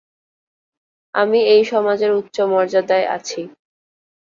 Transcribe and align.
আমি 1.15 1.39
এই 1.53 1.63
সমাজের 1.65 2.11
উচ্চ 2.11 2.37
মর্যাদায় 2.51 3.05
আছি। 3.15 3.41